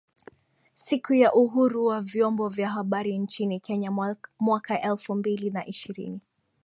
Siku 0.73 1.13
ya 1.13 1.33
Uhuru 1.33 1.85
wa 1.85 2.01
Vyombo 2.01 2.49
vya 2.49 2.69
Habari 2.69 3.17
nchini 3.17 3.59
Kenya 3.59 3.91
mwaka 4.39 4.81
elfu 4.81 5.15
mbili 5.15 5.49
na 5.49 5.65
ishirini 5.67 6.21